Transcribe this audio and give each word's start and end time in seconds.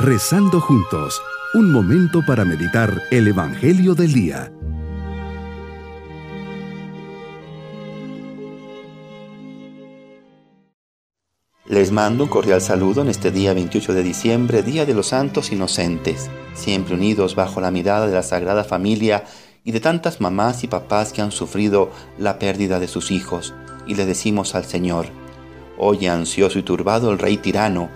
Rezando 0.00 0.60
juntos, 0.60 1.20
un 1.54 1.72
momento 1.72 2.24
para 2.24 2.44
meditar 2.44 3.02
el 3.10 3.26
Evangelio 3.26 3.96
del 3.96 4.12
Día. 4.12 4.52
Les 11.66 11.90
mando 11.90 12.22
un 12.22 12.30
cordial 12.30 12.60
saludo 12.60 13.02
en 13.02 13.08
este 13.08 13.32
día 13.32 13.54
28 13.54 13.92
de 13.92 14.04
diciembre, 14.04 14.62
Día 14.62 14.86
de 14.86 14.94
los 14.94 15.08
Santos 15.08 15.50
Inocentes, 15.50 16.30
siempre 16.54 16.94
unidos 16.94 17.34
bajo 17.34 17.60
la 17.60 17.72
mirada 17.72 18.06
de 18.06 18.14
la 18.14 18.22
Sagrada 18.22 18.62
Familia 18.62 19.24
y 19.64 19.72
de 19.72 19.80
tantas 19.80 20.20
mamás 20.20 20.62
y 20.62 20.68
papás 20.68 21.12
que 21.12 21.22
han 21.22 21.32
sufrido 21.32 21.90
la 22.20 22.38
pérdida 22.38 22.78
de 22.78 22.86
sus 22.86 23.10
hijos. 23.10 23.52
Y 23.84 23.96
le 23.96 24.06
decimos 24.06 24.54
al 24.54 24.64
Señor, 24.64 25.06
Oye 25.76 26.08
ansioso 26.08 26.58
y 26.60 26.62
turbado 26.62 27.10
el 27.10 27.18
rey 27.18 27.36
tirano, 27.36 27.88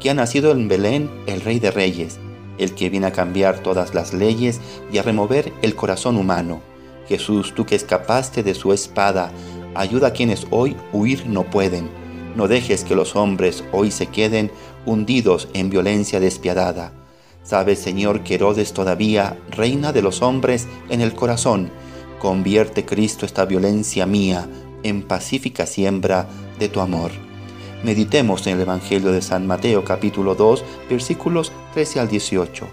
que 0.00 0.10
ha 0.10 0.14
nacido 0.14 0.52
en 0.52 0.68
Belén 0.68 1.10
el 1.26 1.40
rey 1.40 1.58
de 1.58 1.70
reyes, 1.70 2.18
el 2.58 2.74
que 2.74 2.90
viene 2.90 3.06
a 3.06 3.12
cambiar 3.12 3.60
todas 3.60 3.94
las 3.94 4.12
leyes 4.12 4.60
y 4.92 4.98
a 4.98 5.02
remover 5.02 5.52
el 5.62 5.74
corazón 5.74 6.16
humano. 6.16 6.60
Jesús, 7.08 7.54
tú 7.54 7.64
que 7.66 7.76
escapaste 7.76 8.42
de 8.42 8.54
su 8.54 8.72
espada, 8.72 9.30
ayuda 9.74 10.08
a 10.08 10.12
quienes 10.12 10.46
hoy 10.50 10.76
huir 10.92 11.26
no 11.26 11.44
pueden. 11.44 11.88
No 12.34 12.48
dejes 12.48 12.84
que 12.84 12.94
los 12.94 13.16
hombres 13.16 13.64
hoy 13.72 13.90
se 13.90 14.06
queden 14.06 14.50
hundidos 14.84 15.48
en 15.54 15.70
violencia 15.70 16.20
despiadada. 16.20 16.92
Sabes, 17.42 17.78
Señor, 17.78 18.24
que 18.24 18.34
Herodes 18.34 18.72
todavía 18.72 19.38
reina 19.50 19.92
de 19.92 20.02
los 20.02 20.20
hombres 20.20 20.66
en 20.88 21.00
el 21.00 21.14
corazón. 21.14 21.70
Convierte, 22.18 22.84
Cristo, 22.84 23.24
esta 23.24 23.44
violencia 23.44 24.04
mía 24.04 24.48
en 24.82 25.02
pacífica 25.02 25.66
siembra 25.66 26.28
de 26.58 26.68
tu 26.68 26.80
amor. 26.80 27.25
Meditemos 27.86 28.44
en 28.48 28.54
el 28.54 28.62
Evangelio 28.62 29.12
de 29.12 29.22
San 29.22 29.46
Mateo 29.46 29.84
capítulo 29.84 30.34
2 30.34 30.64
versículos 30.90 31.52
13 31.72 32.00
al 32.00 32.08
18. 32.08 32.66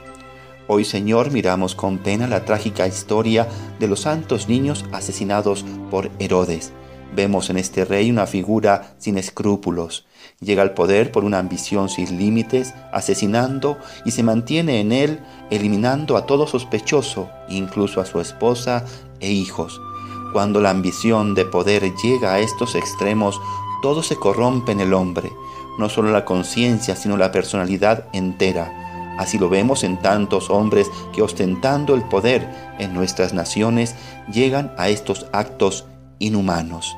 Hoy 0.68 0.86
Señor 0.86 1.30
miramos 1.30 1.76
con 1.76 2.00
pena 2.00 2.28
la 2.28 2.46
trágica 2.46 2.88
historia 2.88 3.48
de 3.80 3.88
los 3.88 4.00
santos 4.00 4.50
niños 4.50 4.86
asesinados 4.92 5.66
por 5.92 6.10
Herodes. 6.18 6.74
Vemos 7.16 7.52
en 7.52 7.58
este 7.58 7.86
rey 7.86 8.10
una 8.10 8.26
figura 8.26 8.96
sin 8.98 9.20
escrúpulos. 9.20 10.08
Llega 10.40 10.64
al 10.64 10.74
poder 10.74 11.12
por 11.12 11.26
una 11.26 11.38
ambición 11.38 11.90
sin 11.90 12.18
límites, 12.18 12.74
asesinando 12.92 13.78
y 14.06 14.10
se 14.10 14.24
mantiene 14.24 14.80
en 14.80 14.92
él, 14.92 15.20
eliminando 15.52 16.18
a 16.18 16.26
todo 16.26 16.48
sospechoso, 16.48 17.30
incluso 17.50 18.02
a 18.02 18.08
su 18.08 18.20
esposa 18.20 18.84
e 19.20 19.32
hijos. 19.32 19.80
Cuando 20.34 20.60
la 20.60 20.72
ambición 20.72 21.36
de 21.36 21.46
poder 21.46 21.94
llega 22.04 22.34
a 22.34 22.40
estos 22.40 22.74
extremos, 22.74 23.40
todo 23.84 24.02
se 24.02 24.16
corrompe 24.16 24.72
en 24.72 24.80
el 24.80 24.94
hombre, 24.94 25.34
no 25.78 25.90
solo 25.90 26.10
la 26.10 26.24
conciencia, 26.24 26.96
sino 26.96 27.18
la 27.18 27.34
personalidad 27.34 28.06
entera. 28.14 29.16
Así 29.20 29.38
lo 29.38 29.50
vemos 29.50 29.84
en 29.84 29.98
tantos 29.98 30.50
hombres 30.50 30.90
que 31.12 31.22
ostentando 31.22 31.94
el 31.94 32.04
poder 32.04 32.50
en 32.80 32.94
nuestras 32.94 33.34
naciones 33.34 33.94
llegan 34.32 34.74
a 34.78 34.88
estos 34.88 35.26
actos 35.34 35.86
inhumanos. 36.20 36.96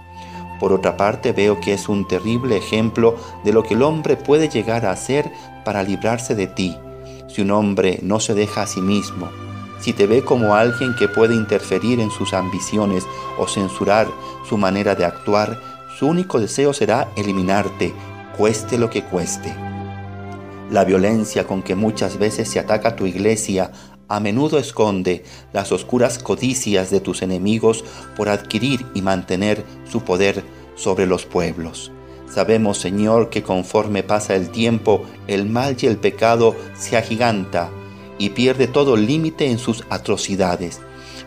Por 0.59 0.73
otra 0.73 0.95
parte, 0.95 1.31
veo 1.31 1.59
que 1.59 1.73
es 1.73 1.89
un 1.89 2.07
terrible 2.07 2.55
ejemplo 2.55 3.15
de 3.43 3.51
lo 3.51 3.63
que 3.63 3.73
el 3.73 3.81
hombre 3.81 4.15
puede 4.15 4.47
llegar 4.47 4.85
a 4.85 4.91
hacer 4.91 5.31
para 5.65 5.81
librarse 5.81 6.35
de 6.35 6.45
ti, 6.45 6.77
si 7.27 7.41
un 7.41 7.49
hombre 7.49 7.97
no 8.03 8.19
se 8.19 8.35
deja 8.35 8.61
a 8.61 8.67
sí 8.67 8.79
mismo, 8.79 9.27
si 9.79 9.91
te 9.91 10.05
ve 10.05 10.23
como 10.23 10.53
alguien 10.53 10.95
que 10.95 11.07
puede 11.07 11.33
interferir 11.33 11.99
en 11.99 12.11
sus 12.11 12.33
ambiciones 12.33 13.05
o 13.39 13.47
censurar 13.47 14.07
su 14.47 14.57
manera 14.57 14.93
de 14.93 15.03
actuar, 15.03 15.59
su 15.97 16.07
único 16.07 16.39
deseo 16.39 16.73
será 16.73 17.11
eliminarte, 17.15 17.93
cueste 18.37 18.77
lo 18.77 18.89
que 18.89 19.03
cueste. 19.03 19.55
La 20.69 20.83
violencia 20.83 21.47
con 21.47 21.63
que 21.63 21.75
muchas 21.75 22.17
veces 22.17 22.49
se 22.49 22.59
ataca 22.59 22.95
tu 22.95 23.05
iglesia 23.05 23.71
a 24.07 24.19
menudo 24.19 24.59
esconde 24.59 25.23
las 25.53 25.71
oscuras 25.71 26.19
codicias 26.19 26.91
de 26.91 26.99
tus 26.99 27.21
enemigos 27.21 27.83
por 28.15 28.29
adquirir 28.29 28.85
y 28.93 29.01
mantener 29.01 29.63
su 29.89 30.01
poder 30.01 30.43
sobre 30.75 31.07
los 31.07 31.25
pueblos. 31.25 31.91
Sabemos, 32.29 32.77
Señor, 32.77 33.29
que 33.29 33.41
conforme 33.41 34.03
pasa 34.03 34.35
el 34.35 34.49
tiempo, 34.49 35.03
el 35.27 35.47
mal 35.47 35.77
y 35.79 35.85
el 35.85 35.97
pecado 35.97 36.55
se 36.77 36.97
agiganta 36.97 37.69
y 38.17 38.31
pierde 38.31 38.67
todo 38.67 38.97
límite 38.97 39.49
en 39.49 39.57
sus 39.57 39.83
atrocidades. 39.89 40.81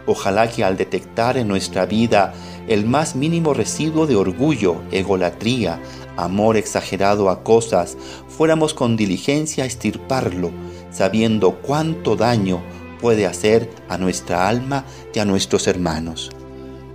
Ojalá 0.08 0.48
que 0.48 0.64
al 0.64 0.78
detectar 0.78 1.36
en 1.36 1.48
nuestra 1.48 1.84
vida 1.84 2.32
el 2.66 2.86
más 2.86 3.14
mínimo 3.14 3.52
residuo 3.52 4.06
de 4.06 4.16
orgullo, 4.16 4.80
egolatría, 4.90 5.82
amor 6.16 6.56
exagerado 6.56 7.28
a 7.28 7.44
cosas, 7.44 7.98
fuéramos 8.26 8.72
con 8.72 8.96
diligencia 8.96 9.64
a 9.64 9.66
estirparlo, 9.66 10.50
sabiendo 10.90 11.56
cuánto 11.56 12.16
daño 12.16 12.62
puede 13.02 13.26
hacer 13.26 13.68
a 13.90 13.98
nuestra 13.98 14.48
alma 14.48 14.86
y 15.14 15.18
a 15.18 15.26
nuestros 15.26 15.66
hermanos. 15.66 16.30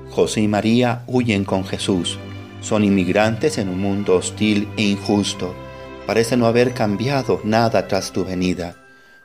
José 0.09 0.41
y 0.41 0.47
María 0.47 1.03
huyen 1.05 1.45
con 1.45 1.65
Jesús. 1.65 2.17
Son 2.61 2.83
inmigrantes 2.83 3.59
en 3.59 3.69
un 3.69 3.79
mundo 3.79 4.15
hostil 4.15 4.67
e 4.75 4.85
injusto. 4.85 5.53
Parece 6.07 6.35
no 6.35 6.47
haber 6.47 6.73
cambiado 6.73 7.41
nada 7.43 7.87
tras 7.87 8.11
tu 8.11 8.25
venida. 8.25 8.75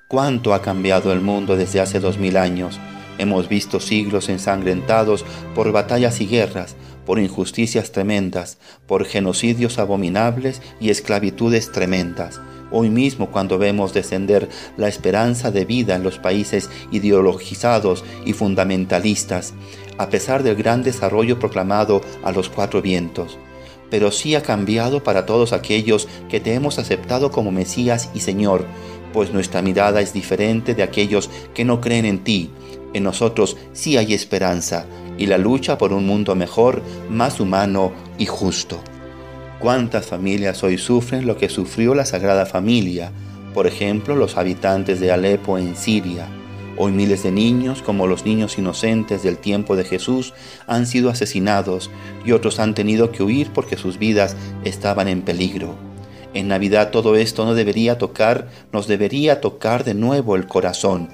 ¿Cuánto 0.09 0.53
ha 0.53 0.61
cambiado 0.61 1.11
el 1.11 1.23
mundo 1.23 1.57
desde 1.57 1.81
hace 1.81 2.01
dos 2.01 2.19
mil 2.19 2.37
años? 2.37 2.79
Hemos 3.19 3.49
visto 3.49 3.81
siglos 3.81 4.29
ensangrentados 4.29 5.25
por 5.55 5.73
batallas 5.73 6.21
y 6.21 6.27
guerras, 6.27 6.77
por 7.05 7.19
injusticias 7.19 7.91
tremendas, 7.91 8.59
por 8.87 9.05
genocidios 9.05 9.79
abominables 9.79 10.63
y 10.81 10.91
esclavitudes 10.91 11.73
tremendas. 11.73 12.41
Hoy 12.71 12.91
mismo 12.91 13.31
cuando 13.31 13.59
vemos 13.59 13.95
descender 13.95 14.49
la 14.77 14.89
esperanza 14.89 15.51
de 15.51 15.65
vida 15.65 15.97
en 15.97 16.03
los 16.03 16.19
países 16.19 16.69
ideologizados 16.93 18.05
y 18.27 18.35
fundamentalistas, 18.35 19.55
a 19.97 20.11
pesar 20.11 20.43
del 20.43 20.57
gran 20.57 20.83
desarrollo 20.83 21.39
proclamado 21.39 22.03
a 22.23 22.31
los 22.31 22.51
cuatro 22.51 22.83
vientos, 22.83 23.39
pero 23.91 24.11
sí 24.11 24.35
ha 24.35 24.43
cambiado 24.43 25.03
para 25.03 25.25
todos 25.25 25.53
aquellos 25.53 26.09
que 26.29 26.41
te 26.41 26.55
hemos 26.55 26.79
aceptado 26.79 27.31
como 27.31 27.51
Mesías 27.51 28.11
y 28.15 28.21
Señor, 28.21 28.67
pues 29.13 29.33
nuestra 29.33 29.63
mirada 29.63 30.03
es 30.03 30.13
diferente 30.13 30.75
de 30.75 30.83
aquellos 30.83 31.31
que 31.55 31.65
no 31.65 31.81
creen 31.81 32.05
en 32.05 32.19
ti, 32.23 32.51
en 32.95 33.05
nosotros 33.05 33.57
sí 33.73 33.97
hay 33.97 34.15
esperanza 34.15 34.87
y 35.19 35.27
la 35.27 35.39
lucha 35.39 35.79
por 35.79 35.93
un 35.93 36.07
mundo 36.07 36.35
mejor, 36.35 36.83
más 37.11 37.41
humano 37.41 37.93
y 38.19 38.27
justo. 38.27 38.81
¿Cuántas 39.59 40.07
familias 40.07 40.63
hoy 40.63 40.79
sufren 40.79 41.27
lo 41.27 41.37
que 41.37 41.49
sufrió 41.49 41.95
la 41.95 42.05
Sagrada 42.05 42.47
Familia? 42.47 43.11
Por 43.53 43.67
ejemplo, 43.67 44.15
los 44.15 44.37
habitantes 44.37 45.01
de 45.01 45.11
Alepo 45.11 45.59
en 45.59 45.75
Siria. 45.77 46.29
Hoy 46.77 46.93
miles 46.93 47.25
de 47.25 47.33
niños, 47.33 47.83
como 47.83 48.07
los 48.07 48.25
niños 48.25 48.57
inocentes 48.57 49.25
del 49.25 49.37
tiempo 49.39 49.75
de 49.75 49.83
Jesús, 49.83 50.33
han 50.69 50.87
sido 50.87 51.11
asesinados 51.11 51.91
y 52.25 52.31
otros 52.31 52.61
han 52.61 52.75
tenido 52.75 53.11
que 53.11 53.25
huir 53.25 53.51
porque 53.53 53.77
sus 53.77 53.99
vidas 53.99 54.37
estaban 54.63 55.09
en 55.09 55.23
peligro. 55.23 55.75
En 56.35 56.47
Navidad 56.47 56.93
todo 56.93 57.17
esto 57.17 57.45
no 57.45 57.55
debería 57.55 57.99
tocar, 57.99 58.49
nos 58.73 58.87
debería 58.87 59.41
tocar 59.41 59.83
de 59.83 59.95
nuevo 59.95 60.37
el 60.37 60.47
corazón 60.47 61.09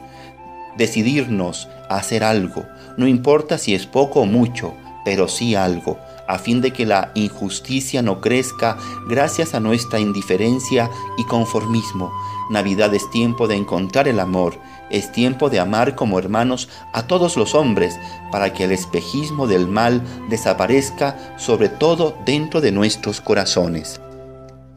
decidirnos 0.77 1.69
a 1.89 1.97
hacer 1.97 2.25
algo, 2.25 2.65
no 2.97 3.07
importa 3.07 3.59
si 3.59 3.75
es 3.75 3.87
poco 3.87 4.21
o 4.21 4.27
mucho, 4.27 4.75
pero 5.05 5.29
sí 5.29 5.55
algo, 5.55 5.99
a 6.27 6.39
fin 6.39 6.61
de 6.61 6.73
que 6.73 6.87
la 6.87 7.11
injusticia 7.15 8.03
no 8.03 8.21
crezca 8.21 8.79
gracias 9.09 9.55
a 9.55 9.61
nuestra 9.61 10.01
indiferencia 10.01 10.91
y 11.19 11.25
conformismo. 11.25 12.13
Navidad 12.51 12.95
es 12.95 13.11
tiempo 13.11 13.47
de 13.47 13.57
encontrar 13.57 14.09
el 14.09 14.21
amor, 14.21 14.59
es 14.91 15.13
tiempo 15.13 15.51
de 15.51 15.61
amar 15.61 15.95
como 15.95 16.19
hermanos 16.19 16.69
a 16.93 17.07
todos 17.07 17.37
los 17.37 17.55
hombres, 17.55 17.99
para 18.31 18.53
que 18.53 18.65
el 18.65 18.73
espejismo 18.73 19.47
del 19.47 19.69
mal 19.69 20.03
desaparezca 20.29 21.35
sobre 21.37 21.69
todo 21.69 22.17
dentro 22.25 22.61
de 22.61 22.73
nuestros 22.73 23.21
corazones. 23.21 24.01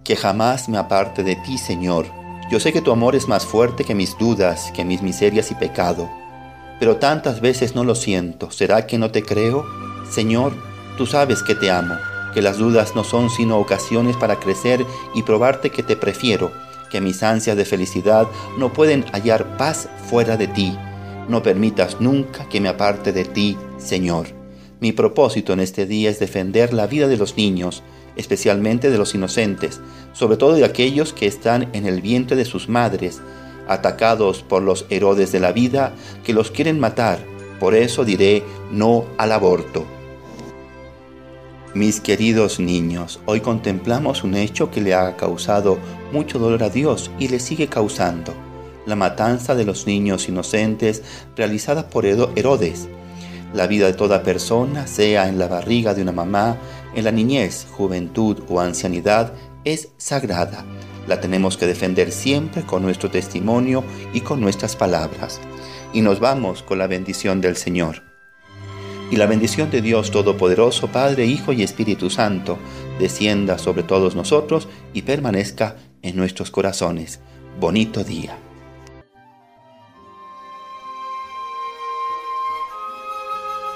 Que 0.04 0.16
jamás 0.16 0.70
me 0.70 0.78
aparte 0.78 1.24
de 1.24 1.36
ti, 1.36 1.58
Señor, 1.58 2.08
yo 2.50 2.60
sé 2.62 2.72
que 2.72 2.82
tu 2.82 2.92
amor 2.92 3.16
es 3.16 3.28
más 3.28 3.46
fuerte 3.46 3.84
que 3.84 3.94
mis 3.94 4.18
dudas, 4.18 4.72
que 4.74 4.86
mis 4.86 5.02
miserias 5.02 5.52
y 5.52 5.56
pecado, 5.56 6.10
pero 6.80 6.98
tantas 6.98 7.42
veces 7.42 7.76
no 7.76 7.84
lo 7.84 7.94
siento. 7.96 8.52
¿Será 8.52 8.88
que 8.88 8.98
no 8.98 9.12
te 9.12 9.24
creo? 9.24 9.66
Señor, 10.10 10.54
tú 10.98 11.06
sabes 11.06 11.44
que 11.44 11.56
te 11.56 11.72
amo, 11.72 11.96
que 12.34 12.42
las 12.42 12.58
dudas 12.58 12.96
no 12.96 13.04
son 13.04 13.30
sino 13.30 13.58
ocasiones 13.58 14.16
para 14.16 14.40
crecer 14.40 14.86
y 15.14 15.24
probarte 15.24 15.72
que 15.72 15.84
te 15.84 15.98
prefiero, 15.98 16.52
que 16.90 17.02
mis 17.02 17.22
ansias 17.22 17.58
de 17.58 17.66
felicidad 17.66 18.28
no 18.58 18.72
pueden 18.72 19.04
hallar 19.12 19.58
paz 19.58 19.90
fuera 20.10 20.38
de 20.38 20.48
ti. 20.48 20.78
No 21.28 21.44
permitas 21.44 22.00
nunca 22.00 22.48
que 22.48 22.62
me 22.62 22.70
aparte 22.70 23.12
de 23.12 23.26
ti, 23.26 23.58
Señor. 23.78 24.28
Mi 24.80 24.94
propósito 24.94 25.52
en 25.52 25.60
este 25.60 25.86
día 25.86 26.10
es 26.10 26.20
defender 26.20 26.74
la 26.74 26.88
vida 26.88 27.08
de 27.08 27.18
los 27.18 27.36
niños, 27.36 27.84
especialmente 28.18 28.90
de 28.90 28.98
los 28.98 29.16
inocentes, 29.16 29.80
sobre 30.14 30.38
todo 30.38 30.54
de 30.54 30.66
aquellos 30.66 31.14
que 31.14 31.28
están 31.28 31.70
en 31.74 31.86
el 31.86 32.02
vientre 32.02 32.36
de 32.36 32.46
sus 32.46 32.70
madres, 32.70 33.22
atacados 33.68 34.44
por 34.44 34.64
los 34.64 34.86
Herodes 34.90 35.32
de 35.32 35.40
la 35.40 35.52
vida 35.52 35.94
que 36.24 36.34
los 36.34 36.52
quieren 36.52 36.80
matar. 36.80 37.20
Por 37.60 37.76
eso 37.76 38.06
diré 38.06 38.44
no 38.72 39.06
al 39.18 39.32
aborto. 39.32 39.86
Mis 41.74 42.00
queridos 42.00 42.60
niños, 42.60 43.20
hoy 43.26 43.42
contemplamos 43.42 44.24
un 44.24 44.36
hecho 44.36 44.72
que 44.72 44.82
le 44.82 44.96
ha 44.96 45.16
causado 45.16 45.78
mucho 46.12 46.40
dolor 46.40 46.64
a 46.64 46.70
Dios 46.70 47.12
y 47.20 47.28
le 47.28 47.40
sigue 47.40 47.68
causando, 47.68 48.34
la 48.88 48.96
matanza 48.96 49.54
de 49.54 49.66
los 49.66 49.86
niños 49.86 50.28
inocentes 50.28 51.04
realizada 51.36 51.90
por 51.90 52.06
Herodes. 52.06 52.88
La 53.54 53.68
vida 53.68 53.86
de 53.86 53.94
toda 53.94 54.24
persona, 54.24 54.88
sea 54.88 55.28
en 55.28 55.38
la 55.38 55.48
barriga 55.48 55.94
de 55.94 56.02
una 56.02 56.12
mamá, 56.12 56.58
en 56.98 57.04
la 57.04 57.12
niñez, 57.12 57.68
juventud 57.72 58.40
o 58.50 58.60
ancianidad, 58.60 59.32
es 59.64 59.90
sagrada. 59.98 60.66
La 61.08 61.22
tenemos 61.22 61.56
que 61.56 61.68
defender 61.68 62.12
siempre 62.12 62.64
con 62.64 62.82
nuestro 62.82 63.12
testimonio 63.12 63.84
y 64.14 64.22
con 64.22 64.42
nuestras 64.42 64.76
palabras. 64.76 65.40
Y 65.94 66.02
nos 66.02 66.20
vamos 66.20 66.64
con 66.64 66.80
la 66.80 66.88
bendición 66.88 67.40
del 67.40 67.56
Señor. 67.56 68.02
Y 69.12 69.18
la 69.18 69.28
bendición 69.28 69.70
de 69.70 69.84
Dios 69.84 70.10
Todopoderoso, 70.10 70.88
Padre, 70.88 71.28
Hijo 71.28 71.54
y 71.54 71.62
Espíritu 71.62 72.10
Santo, 72.10 72.58
descienda 73.00 73.60
sobre 73.60 73.84
todos 73.84 74.16
nosotros 74.16 74.68
y 74.92 75.04
permanezca 75.04 75.76
en 76.02 76.16
nuestros 76.16 76.50
corazones. 76.50 77.20
Bonito 77.60 78.04
día. 78.04 78.40